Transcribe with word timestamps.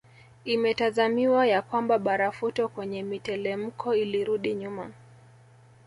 Imetazamiwa 0.45 1.47
ya 1.47 1.61
kwamba 1.61 1.99
barafuto 1.99 2.67
kwenye 2.67 3.03
mitelemko 3.03 3.95
ilirudi 3.95 4.53
nyuma 4.53 4.91